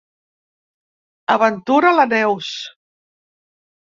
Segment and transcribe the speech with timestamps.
[1.33, 2.49] Aventura la Neus.